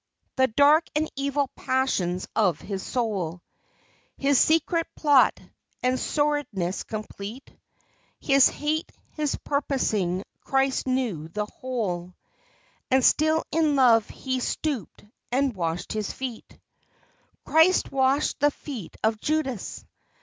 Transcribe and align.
The 0.35 0.47
dark 0.47 0.87
and 0.95 1.07
evil 1.15 1.47
passions 1.49 2.27
of 2.35 2.59
his 2.59 2.81
soul, 2.81 3.43
His 4.17 4.39
secret 4.39 4.87
plot, 4.95 5.39
and 5.83 5.99
sordidness 5.99 6.81
complete, 6.81 7.55
His 8.19 8.49
hate, 8.49 8.91
his 9.11 9.35
purposing, 9.43 10.23
Christ 10.39 10.87
knew 10.87 11.27
the 11.27 11.45
whole, 11.45 12.15
And 12.89 13.05
still 13.05 13.43
in 13.51 13.75
love 13.75 14.09
he 14.09 14.39
stooped 14.39 15.05
and 15.31 15.55
washed 15.55 15.93
his 15.93 16.11
feet. 16.11 16.57
Christ 17.45 17.91
washed 17.91 18.39
the 18.39 18.49
feet 18.49 18.97
of 19.03 19.21
Judas! 19.21 19.85